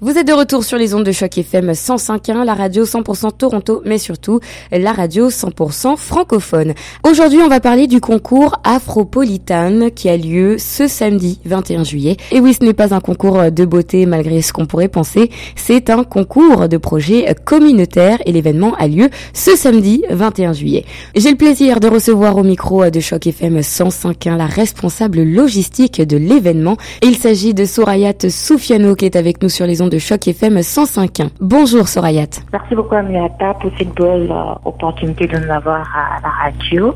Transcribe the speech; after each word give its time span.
Vous 0.00 0.16
êtes 0.16 0.28
de 0.28 0.32
retour 0.32 0.62
sur 0.62 0.78
les 0.78 0.94
ondes 0.94 1.02
de 1.02 1.10
choc 1.10 1.36
FM 1.38 1.72
105.1, 1.72 2.44
la 2.44 2.54
radio 2.54 2.84
100% 2.84 3.36
Toronto, 3.36 3.82
mais 3.84 3.98
surtout 3.98 4.38
la 4.70 4.92
radio 4.92 5.28
100% 5.28 5.96
francophone. 5.96 6.74
Aujourd'hui, 7.02 7.40
on 7.40 7.48
va 7.48 7.58
parler 7.58 7.88
du 7.88 8.00
concours 8.00 8.60
Afropolitan 8.62 9.90
qui 9.92 10.08
a 10.08 10.16
lieu 10.16 10.54
ce 10.56 10.86
samedi 10.86 11.40
21 11.46 11.82
juillet. 11.82 12.16
Et 12.30 12.38
oui, 12.38 12.54
ce 12.54 12.64
n'est 12.64 12.74
pas 12.74 12.94
un 12.94 13.00
concours 13.00 13.50
de 13.50 13.64
beauté 13.64 14.06
malgré 14.06 14.40
ce 14.40 14.52
qu'on 14.52 14.66
pourrait 14.66 14.86
penser, 14.86 15.30
c'est 15.56 15.90
un 15.90 16.04
concours 16.04 16.68
de 16.68 16.76
projet 16.76 17.34
communautaire 17.44 18.18
et 18.24 18.30
l'événement 18.30 18.76
a 18.76 18.86
lieu 18.86 19.10
ce 19.32 19.56
samedi 19.56 20.04
21 20.10 20.52
juillet. 20.52 20.84
J'ai 21.16 21.32
le 21.32 21.36
plaisir 21.36 21.80
de 21.80 21.88
recevoir 21.88 22.36
au 22.36 22.44
micro 22.44 22.88
de 22.88 23.00
choc 23.00 23.26
FM 23.26 23.58
105.1 23.58 24.36
la 24.36 24.46
responsable 24.46 25.24
logistique 25.24 26.00
de 26.00 26.16
l'événement. 26.16 26.76
Il 27.02 27.16
s'agit 27.16 27.52
de 27.52 27.64
Sorayat 27.64 28.28
Soufiano 28.28 28.94
qui 28.94 29.04
est 29.04 29.16
avec 29.16 29.42
nous 29.42 29.48
sur 29.48 29.66
les 29.66 29.82
ondes 29.82 29.87
de 29.88 29.98
Choc 29.98 30.28
FM 30.28 30.58
105.1. 30.58 31.30
Bonjour 31.40 31.88
Sorayat. 31.88 32.28
Merci 32.52 32.74
beaucoup 32.74 32.94
Amiata 32.94 33.54
pour 33.54 33.70
cette 33.78 33.94
belle 33.94 34.30
euh, 34.30 34.54
opportunité 34.64 35.26
de 35.26 35.36
nous 35.38 35.50
avoir 35.50 35.80
à 35.96 36.20
la 36.22 36.28
radio. 36.28 36.94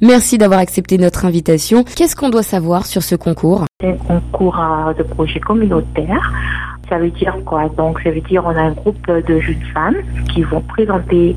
Merci 0.00 0.38
d'avoir 0.38 0.60
accepté 0.60 0.98
notre 0.98 1.24
invitation. 1.24 1.84
Qu'est-ce 1.84 2.16
qu'on 2.16 2.30
doit 2.30 2.42
savoir 2.42 2.86
sur 2.86 3.02
ce 3.02 3.14
concours? 3.14 3.64
C'est 3.80 3.90
un 3.90 3.96
concours 3.96 4.58
euh, 4.58 4.94
de 4.94 5.02
projet 5.02 5.40
communautaire. 5.40 6.32
Ça 6.88 6.98
veut 6.98 7.10
dire 7.10 7.36
quoi? 7.44 7.68
Donc 7.68 8.00
ça 8.02 8.10
veut 8.10 8.20
dire 8.20 8.42
on 8.44 8.50
a 8.50 8.62
un 8.62 8.72
groupe 8.72 9.06
de 9.06 9.40
jeunes 9.40 9.64
femmes 9.72 9.96
qui 10.32 10.42
vont 10.42 10.60
présenter 10.60 11.36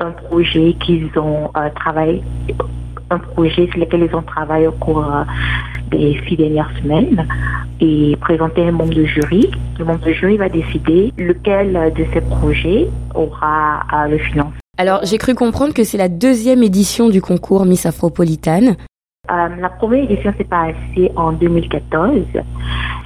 un 0.00 0.10
projet 0.10 0.74
qu'ils 0.84 1.10
ont 1.18 1.50
euh, 1.56 1.68
travaillé 1.74 2.22
un 3.10 3.18
projet 3.18 3.68
sur 3.70 3.78
lequel 3.78 4.08
ils 4.10 4.16
ont 4.16 4.22
travaillé 4.22 4.66
au 4.66 4.72
cours 4.72 5.04
des 5.90 6.20
six 6.28 6.36
dernières 6.36 6.70
semaines 6.82 7.26
et 7.80 8.16
présenter 8.20 8.66
un 8.66 8.72
membre 8.72 8.94
de 8.94 9.04
jury. 9.04 9.50
Le 9.78 9.84
membre 9.84 10.06
de 10.06 10.12
jury 10.12 10.36
va 10.36 10.48
décider 10.48 11.12
lequel 11.18 11.92
de 11.96 12.04
ces 12.12 12.20
projets 12.20 12.88
aura 13.14 13.82
le 14.08 14.18
financement. 14.18 14.52
Alors, 14.76 15.00
j'ai 15.04 15.18
cru 15.18 15.34
comprendre 15.34 15.72
que 15.72 15.84
c'est 15.84 15.98
la 15.98 16.08
deuxième 16.08 16.62
édition 16.62 17.08
du 17.08 17.22
concours 17.22 17.64
Miss 17.64 17.86
Afropolitane. 17.86 18.76
Euh, 19.30 19.48
la 19.58 19.70
première 19.70 20.04
édition 20.04 20.34
s'est 20.36 20.44
passée 20.44 21.10
en 21.16 21.32
2014. 21.32 22.22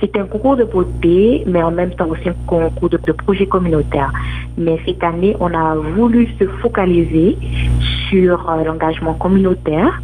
C'est 0.01 0.17
un 0.17 0.25
concours 0.25 0.57
de 0.57 0.65
beauté, 0.65 1.45
mais 1.47 1.63
en 1.63 1.70
même 1.70 1.95
temps 1.95 2.09
aussi 2.09 2.29
un 2.29 2.35
concours 2.47 2.89
de, 2.89 2.97
de 2.97 3.13
projet 3.13 3.47
communautaire. 3.47 4.13
Mais 4.57 4.81
cette 4.87 5.05
année, 5.05 5.37
on 5.41 5.53
a 5.55 5.75
voulu 5.75 6.29
se 6.41 6.45
focaliser 6.63 7.37
sur 8.09 8.51
euh, 8.51 8.65
l'engagement 8.65 9.15
communautaire 9.15 10.01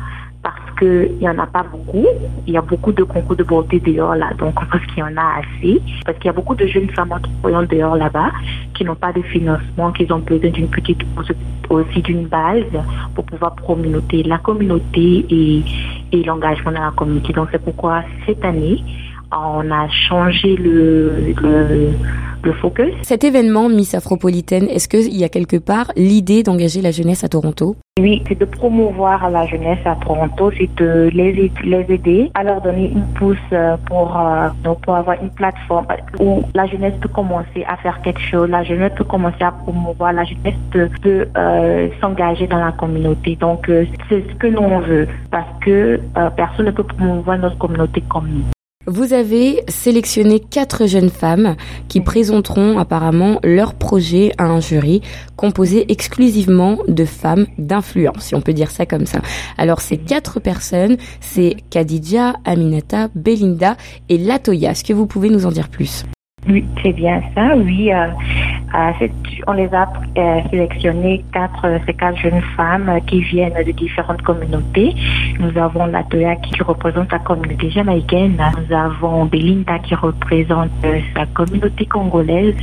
qu'il 0.79 1.17
n'y 1.21 1.29
en 1.29 1.39
a 1.39 1.47
pas 1.47 1.63
beaucoup. 1.63 2.07
Il 2.47 2.53
y 2.53 2.57
a 2.57 2.63
beaucoup 2.63 2.93
de 2.93 3.03
concours 3.03 3.37
de 3.37 3.45
beauté 3.45 3.81
dehors 3.81 4.15
là, 4.15 4.33
donc 4.39 4.55
on 4.61 4.67
pense 4.67 4.87
qu'il 4.87 4.99
y 4.99 5.03
en 5.03 5.17
a 5.17 5.41
assez. 5.41 5.81
Parce 6.05 6.17
qu'il 6.19 6.27
y 6.27 6.31
a 6.31 6.33
beaucoup 6.33 6.55
de 6.55 6.67
jeunes 6.67 6.91
femmes 6.91 7.13
entrepreneurs 7.13 7.67
dehors 7.67 7.97
là-bas 7.97 8.31
qui 8.75 8.85
n'ont 8.85 8.95
pas 8.95 9.13
de 9.13 9.23
financement, 9.23 9.93
qui 9.93 10.11
ont 10.13 10.19
besoin 10.19 10.51
d'une 10.51 10.69
petite, 10.69 11.03
aussi 11.71 12.03
d'une 12.03 12.27
base 12.27 12.65
pour 13.15 13.25
pouvoir 13.25 13.55
promouvoir 13.55 14.03
la 14.13 14.39
communauté 14.39 15.27
et, 15.31 16.23
l'engagement 16.25 16.73
dans 16.73 16.85
la 16.85 16.93
communauté. 16.93 17.33
Donc 17.33 17.49
c'est 17.51 17.63
pourquoi 17.63 18.03
cette 18.25 18.45
année, 18.45 18.83
on 19.33 19.69
a 19.71 19.89
changé 19.89 20.57
le, 20.57 21.35
le, 22.45 22.53
focus. 22.53 22.93
Cet 23.03 23.25
événement 23.25 23.69
Miss 23.69 23.95
Afropolitaine, 23.95 24.69
est-ce 24.69 24.89
qu'il 24.89 25.17
y 25.17 25.25
a 25.25 25.29
quelque 25.29 25.57
part 25.57 25.91
l'idée 25.97 26.43
d'engager 26.43 26.81
la 26.81 26.91
jeunesse 26.91 27.25
à 27.25 27.29
Toronto? 27.29 27.77
Oui, 28.01 28.23
c'est 28.27 28.39
de 28.39 28.45
promouvoir 28.45 29.31
la 29.31 29.47
jeunesse 29.47 29.79
à 29.85 29.95
Toronto, 29.95 30.51
c'est 30.59 30.69
de 30.77 31.11
les, 31.13 31.53
les 31.63 31.87
aider 31.89 32.31
à 32.35 32.43
leur 32.43 32.61
donner 32.61 32.91
une 32.91 33.07
pousse 33.15 33.37
euh, 33.53 33.77
pour, 33.87 34.19
euh, 34.19 34.49
pour 34.83 34.97
avoir 34.97 35.23
une 35.23 35.31
plateforme 35.31 35.87
où 36.19 36.43
la 36.55 36.67
jeunesse 36.67 36.95
peut 37.01 37.09
commencer 37.09 37.65
à 37.69 37.77
faire 37.77 38.03
quelque 38.03 38.21
chose, 38.21 38.51
la 38.51 38.65
jeunesse 38.65 38.93
peut 38.97 39.05
commencer 39.05 39.43
à 39.43 39.53
promouvoir, 39.53 40.13
la 40.13 40.25
jeunesse 40.25 40.55
peut, 40.73 40.89
peut 41.03 41.27
euh, 41.37 41.89
s'engager 42.01 42.49
dans 42.49 42.59
la 42.59 42.73
communauté. 42.73 43.37
Donc, 43.37 43.69
euh, 43.69 43.85
c'est 44.09 44.25
ce 44.29 44.35
que 44.35 44.49
l'on 44.49 44.81
veut 44.81 45.07
parce 45.31 45.49
que 45.65 46.01
personne 46.37 46.67
ne 46.67 46.71
peut 46.73 46.83
promouvoir 46.83 47.39
notre 47.39 47.59
communauté 47.59 48.03
comme 48.09 48.29
nous. 48.29 48.45
Vous 48.87 49.15
avez 49.15 49.65
sélectionné 49.69 50.41
quatre 50.41 50.87
jeunes 50.87 51.09
femmes 51.09 51.57
qui 51.89 52.03
présenteront 52.03 52.79
apparemment 52.79 53.41
leur 53.43 53.75
projet 53.75 54.33
à 54.37 54.45
un 54.45 54.61
jury 54.61 55.01
composé 55.37 55.91
exclusivement 55.91 56.79
de 56.87 57.07
femmes 57.07 57.47
d'influence, 57.57 58.25
si 58.25 58.35
on 58.35 58.43
peut 58.43 58.53
dire 58.53 58.71
ça 58.71 58.85
comme 58.85 59.07
ça. 59.07 59.23
Alors 59.57 59.81
ces 59.81 59.97
quatre 59.97 60.39
personnes, 60.39 60.99
c'est 61.21 61.57
Khadija, 61.71 62.35
Aminata, 62.45 63.09
Belinda 63.15 63.79
et 64.11 64.19
Latoya. 64.19 64.73
Est-ce 64.73 64.85
que 64.85 64.93
vous 64.93 65.07
pouvez 65.07 65.31
nous 65.31 65.47
en 65.47 65.51
dire 65.51 65.71
plus? 65.71 66.05
Oui, 66.49 66.65
c'est 66.83 66.93
bien 66.93 67.23
ça, 67.35 67.57
oui. 67.57 67.93
Euh, 67.93 68.09
euh, 68.75 69.09
on 69.47 69.53
les 69.53 69.73
a 69.73 69.91
euh, 70.19 70.41
sélectionné 70.51 71.25
quatre, 71.33 71.81
ces 71.87 71.95
quatre 71.95 72.19
jeunes 72.19 72.43
femmes 72.57 72.91
qui 73.07 73.23
viennent 73.23 73.55
de 73.67 73.73
différentes 73.73 74.21
communautés. 74.23 74.95
Nous 75.39 75.57
avons 75.59 75.87
Latoya 75.87 76.37
qui 76.37 76.63
représente 76.63 77.13
la 77.13 77.19
communauté 77.21 77.71
jamaïcaine. 77.71 78.37
Nous 78.59 78.77
avons 78.77 79.25
Belinda 79.27 79.79
qui 79.79 79.95
représente 79.95 80.71
sa 81.17 81.25
communauté 81.27 81.87
congolaise. 81.87 82.55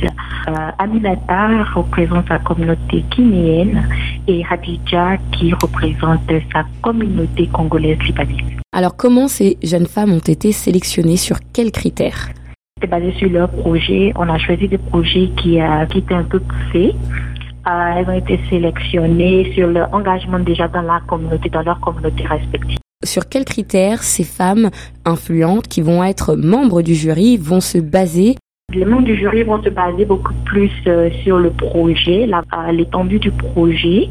Aminata 0.78 1.64
représente 1.74 2.28
sa 2.28 2.38
communauté 2.38 3.04
guinéenne 3.10 3.88
et 4.28 4.44
Hadija 4.48 5.16
qui 5.32 5.52
représente 5.54 6.30
sa 6.52 6.64
communauté 6.82 7.48
congolaise 7.48 7.98
libanaise. 8.02 8.60
Alors 8.72 8.96
comment 8.96 9.28
ces 9.28 9.58
jeunes 9.62 9.86
femmes 9.86 10.12
ont 10.12 10.18
été 10.18 10.52
sélectionnées? 10.52 11.16
Sur 11.16 11.38
quels 11.52 11.72
critères? 11.72 12.28
C'est 12.82 12.88
basé 12.88 13.12
sur 13.12 13.30
leur 13.30 13.48
projet. 13.48 14.12
On 14.16 14.28
a 14.28 14.38
choisi 14.38 14.68
des 14.68 14.78
projets 14.78 15.30
qui, 15.38 15.60
euh, 15.60 15.86
qui 15.86 15.98
étaient 15.98 16.14
un 16.14 16.24
peu 16.24 16.40
poussés. 16.40 16.94
Euh, 17.66 17.92
elles 17.96 18.08
ont 18.08 18.18
été 18.18 18.40
sélectionnées 18.50 19.52
sur 19.54 19.68
leur 19.68 19.92
engagement 19.94 20.40
déjà 20.40 20.66
dans 20.68 20.82
la 20.82 21.00
communauté, 21.06 21.48
dans 21.48 21.62
leur 21.62 21.78
communauté 21.80 22.26
respective. 22.26 22.78
Sur 23.04 23.28
quels 23.28 23.44
critères 23.44 24.02
ces 24.02 24.24
femmes 24.24 24.70
influentes 25.04 25.68
qui 25.68 25.80
vont 25.80 26.02
être 26.04 26.34
membres 26.34 26.82
du 26.82 26.94
jury 26.94 27.36
vont 27.36 27.60
se 27.60 27.78
baser 27.78 28.36
les 28.74 28.84
membres 28.84 29.04
du 29.04 29.16
jury 29.16 29.42
vont 29.42 29.62
se 29.62 29.68
baser 29.68 30.04
beaucoup 30.04 30.34
plus 30.44 30.70
euh, 30.86 31.10
sur 31.22 31.38
le 31.38 31.50
projet, 31.50 32.28
l'étendue 32.72 33.18
du 33.18 33.30
projet 33.30 34.08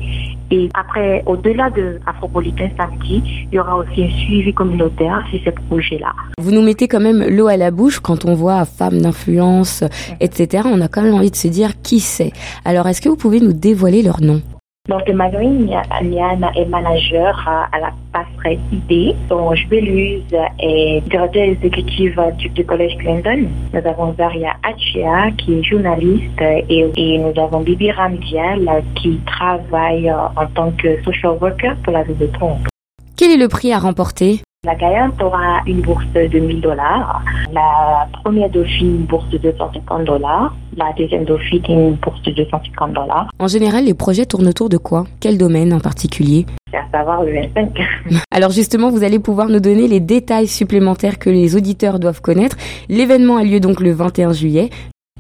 et 0.52 0.70
après, 0.74 1.24
au-delà 1.26 1.70
de 1.70 2.00
Afropolitain 2.06 2.70
samedi, 2.76 3.24
il 3.52 3.56
y 3.56 3.60
aura 3.60 3.78
aussi 3.78 4.04
un 4.04 4.10
suivi 4.10 4.54
communautaire 4.54 5.24
sur 5.30 5.40
ces 5.46 5.52
projets-là. 5.52 6.14
Vous 6.40 6.52
nous 6.52 6.62
mettez 6.62 6.90
quand 6.90 7.00
même 7.00 7.24
l'eau 7.24 7.48
à 7.48 7.56
la 7.56 7.72
bouche 7.72 8.02
quand 8.02 8.26
on 8.26 8.36
voit 8.36 8.66
femmes 8.66 9.02
d'influence, 9.02 9.86
etc. 10.20 10.64
On 10.66 10.82
a 10.82 10.90
quand 10.90 11.04
même 11.04 11.14
envie 11.14 11.32
de 11.32 11.38
se 11.38 11.48
dire 11.48 11.82
qui 11.82 12.02
c'est. 12.02 12.34
Alors, 12.66 12.86
est-ce 12.88 13.02
que 13.02 13.08
vous 13.08 13.16
pouvez 13.16 13.40
nous 13.40 13.54
dévoiler 13.54 14.04
leur 14.04 14.22
nom? 14.22 14.42
Donc, 14.90 15.08
Marine 15.10 15.72
Liana 16.02 16.52
est 16.56 16.66
manager 16.66 17.48
à 17.48 17.80
la 17.80 17.94
passerelle 18.12 18.60
ID. 18.74 19.16
Donc, 19.30 19.56
Jubeluse 19.56 20.24
est 20.60 21.02
directeur 21.10 21.44
exécutif 21.44 22.18
du, 22.38 22.66
Collège 22.66 22.98
Clinton. 22.98 23.48
Nous 23.74 23.88
avons 23.88 24.14
Zaria 24.16 24.54
Achia 24.64 25.32
qui 25.38 25.60
est 25.60 25.64
journaliste 25.64 26.42
et, 26.42 27.18
nous 27.20 27.42
avons 27.42 27.62
Bibi 27.62 27.92
Ramdial 27.92 28.84
qui 28.96 29.18
travaille 29.26 30.12
en 30.12 30.48
tant 30.56 30.72
que 30.72 31.02
social 31.04 31.38
worker 31.40 31.76
pour 31.84 31.94
la 31.94 32.04
ville 32.04 32.18
de 32.18 32.28
Toronto. 32.28 32.70
Quel 33.16 33.32
est 33.32 33.38
le 33.38 33.48
prix 33.48 33.72
à 33.72 33.80
remporter? 33.80 34.42
La 34.64 34.76
gagnante 34.76 35.20
aura 35.24 35.64
une 35.66 35.82
bourse 35.82 36.06
de 36.14 36.38
1000 36.38 36.62
dollars. 36.62 37.24
La 37.52 38.08
première 38.22 38.48
dauphine, 38.48 38.98
une 38.98 39.06
bourse 39.06 39.28
de 39.30 39.40
250 39.40 40.06
dollars. 40.06 40.56
La 40.78 40.94
deuxième 40.96 41.26
dauphine, 41.26 41.64
une 41.68 41.96
bourse 41.96 42.22
de 42.22 42.32
250 42.32 42.94
dollars. 42.94 43.28
En 43.40 43.48
général, 43.48 43.86
les 43.86 43.96
projets 43.96 44.28
tournent 44.28 44.48
autour 44.48 44.70
de 44.70 44.78
quoi? 44.78 45.08
Quel 45.20 45.40
domaine 45.40 45.74
en 45.74 45.80
particulier? 45.80 46.46
C'est 46.70 46.78
à 46.78 46.86
savoir 46.92 47.24
le 47.24 47.34
25. 47.34 47.72
Alors 48.32 48.52
justement, 48.52 48.92
vous 48.92 49.04
allez 49.04 49.18
pouvoir 49.18 49.50
nous 49.50 49.60
donner 49.60 49.88
les 49.88 50.00
détails 50.00 50.48
supplémentaires 50.48 51.18
que 51.18 51.32
les 51.32 51.56
auditeurs 51.56 51.98
doivent 51.98 52.22
connaître. 52.22 52.56
L'événement 52.88 53.38
a 53.38 53.44
lieu 53.44 53.60
donc 53.60 53.80
le 53.80 53.94
21 53.94 54.32
juillet. 54.32 54.70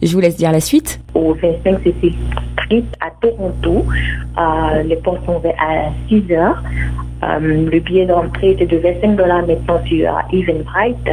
Je 0.02 0.14
vous 0.14 0.20
laisse 0.20 0.38
dire 0.38 0.52
la 0.52 0.60
suite. 0.60 1.00
Au 1.14 1.34
25, 1.34 1.80
c'est 1.84 2.84
à 3.00 3.10
Toronto. 3.22 3.86
Euh, 4.38 4.84
les 4.84 4.96
portes 4.96 5.26
sont 5.26 5.38
ouvertes 5.38 5.58
à 5.60 5.92
6 6.10 6.32
heures. 6.32 6.62
Euh, 7.24 7.40
le 7.40 7.80
billet 7.80 8.06
d'entrée 8.06 8.52
était 8.52 8.66
de 8.66 8.78
25 8.78 9.16
dollars 9.16 9.46
maintenant 9.46 9.80
sur 9.86 10.10
Eventbrite 10.32 11.10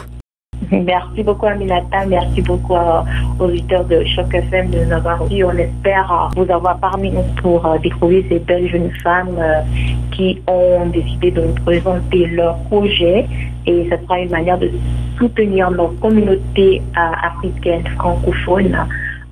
Merci 0.70 1.23
beaucoup 1.23 1.47
Aminata, 1.47 2.06
merci 2.06 2.41
beaucoup 2.43 2.75
aux 2.75 3.44
auditeurs 3.44 3.85
de 3.85 4.05
Choc 4.05 4.32
FM 4.32 4.70
de 4.70 4.85
nous 4.85 4.93
avoir 4.93 5.20
eu. 5.31 5.44
On 5.44 5.50
espère 5.53 6.31
vous 6.37 6.50
avoir 6.50 6.79
parmi 6.79 7.11
nous 7.11 7.25
pour 7.43 7.67
découvrir 7.82 8.25
ces 8.29 8.38
belles 8.38 8.69
jeunes 8.69 8.91
femmes 9.03 9.38
qui 10.12 10.41
ont 10.47 10.87
décidé 10.87 11.31
de 11.31 11.41
nous 11.43 11.55
présenter 11.64 12.26
leur 12.26 12.56
projet. 12.64 13.26
Et 13.67 13.88
ce 13.91 13.97
sera 14.05 14.20
une 14.20 14.31
manière 14.31 14.59
de 14.59 14.70
soutenir 15.19 15.70
nos 15.70 15.88
communautés 16.00 16.82
africaines 16.94 17.87
francophones 17.97 18.76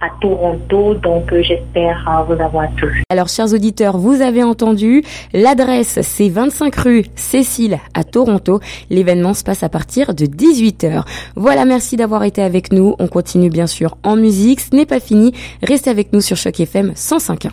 à 0.01 0.09
Toronto. 0.21 0.95
Donc, 0.95 1.33
euh, 1.33 1.43
j'espère 1.43 2.07
euh, 2.09 2.23
vous 2.35 2.43
avoir 2.43 2.69
tous. 2.77 2.93
Alors, 3.09 3.29
chers 3.29 3.53
auditeurs, 3.53 3.99
vous 3.99 4.21
avez 4.23 4.43
entendu. 4.43 5.03
L'adresse, 5.33 5.99
c'est 6.03 6.29
25 6.29 6.75
rue 6.77 7.05
Cécile 7.15 7.79
à 7.95 8.05
Toronto. 8.05 8.61
L'événement 8.91 9.35
se 9.35 9.45
passe 9.45 9.63
à 9.63 9.69
partir 9.69 10.15
de 10.15 10.27
18h. 10.27 11.05
Voilà, 11.37 11.65
merci 11.65 11.97
d'avoir 11.97 12.25
été 12.25 12.43
avec 12.43 12.73
nous. 12.73 12.95
On 12.99 13.09
continue 13.09 13.51
bien 13.51 13.67
sûr 13.67 13.97
en 14.03 14.17
musique. 14.17 14.61
Ce 14.61 14.75
n'est 14.75 14.87
pas 14.87 15.01
fini. 15.01 15.33
Restez 15.63 15.91
avec 15.91 16.13
nous 16.13 16.21
sur 16.21 16.37
Choc 16.37 16.61
FM 16.61 16.93
105.1. 16.93 17.49